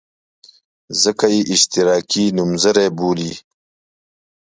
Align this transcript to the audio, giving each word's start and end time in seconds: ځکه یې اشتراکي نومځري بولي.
ځکه 1.03 1.25
یې 1.33 1.41
اشتراکي 1.53 2.25
نومځري 2.37 2.87
بولي. 2.97 3.33